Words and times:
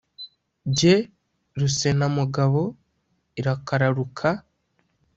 Jye 0.77 0.95
Rusenamugabo 1.59 2.63
irakararuka 3.39 4.27